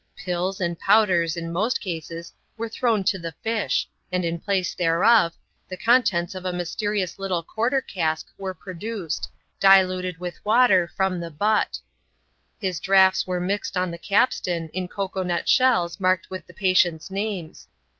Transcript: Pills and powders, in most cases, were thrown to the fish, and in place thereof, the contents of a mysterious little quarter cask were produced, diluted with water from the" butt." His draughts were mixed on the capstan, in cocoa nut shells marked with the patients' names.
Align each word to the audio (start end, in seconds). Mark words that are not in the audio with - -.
Pills 0.17 0.59
and 0.59 0.79
powders, 0.79 1.37
in 1.37 1.51
most 1.51 1.79
cases, 1.79 2.33
were 2.57 2.67
thrown 2.67 3.03
to 3.03 3.19
the 3.19 3.33
fish, 3.43 3.87
and 4.11 4.25
in 4.25 4.39
place 4.39 4.73
thereof, 4.73 5.35
the 5.69 5.77
contents 5.77 6.33
of 6.33 6.43
a 6.43 6.51
mysterious 6.51 7.19
little 7.19 7.43
quarter 7.43 7.81
cask 7.81 8.25
were 8.39 8.55
produced, 8.55 9.29
diluted 9.59 10.17
with 10.17 10.43
water 10.43 10.87
from 10.97 11.19
the" 11.19 11.29
butt." 11.45 11.77
His 12.59 12.79
draughts 12.79 13.27
were 13.27 13.39
mixed 13.39 13.77
on 13.77 13.91
the 13.91 13.99
capstan, 13.99 14.69
in 14.69 14.87
cocoa 14.87 15.21
nut 15.21 15.47
shells 15.47 15.99
marked 15.99 16.31
with 16.31 16.47
the 16.47 16.53
patients' 16.55 17.11
names. 17.11 17.67